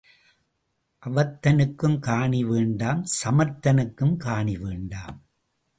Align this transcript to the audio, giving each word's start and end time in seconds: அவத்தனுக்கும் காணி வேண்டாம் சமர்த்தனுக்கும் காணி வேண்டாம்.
அவத்தனுக்கும் 1.03 1.99
காணி 1.99 2.43
வேண்டாம் 2.43 3.03
சமர்த்தனுக்கும் 3.23 4.17
காணி 4.17 4.57
வேண்டாம். 4.57 5.21